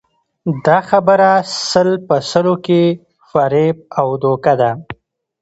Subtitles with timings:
[0.65, 1.29] دا خبره
[1.69, 2.81] سل په سلو کې
[3.29, 4.71] فریب او دوکه ده